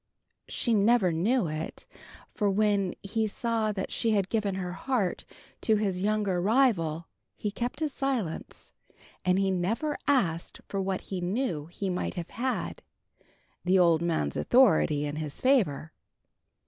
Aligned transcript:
She 0.49 0.73
never 0.73 1.11
knew 1.11 1.45
it, 1.47 1.85
for 2.33 2.49
when 2.49 2.95
he 3.03 3.27
saw 3.27 3.71
that 3.73 3.91
she 3.91 4.09
had 4.15 4.29
given 4.29 4.55
her 4.55 4.71
heart 4.71 5.25
to 5.61 5.75
his 5.75 6.01
younger 6.01 6.41
rival, 6.41 7.07
he 7.35 7.51
kept 7.51 7.87
silence, 7.87 8.73
and 9.23 9.37
he 9.37 9.51
never 9.51 9.99
asked 10.07 10.59
for 10.67 10.81
what 10.81 11.01
he 11.01 11.21
knew 11.21 11.67
he 11.67 11.87
might 11.91 12.15
have 12.15 12.31
had 12.31 12.81
the 13.63 13.77
old 13.77 14.01
man's 14.01 14.35
authority 14.35 15.05
in 15.05 15.17
his 15.17 15.39
favor. 15.39 15.93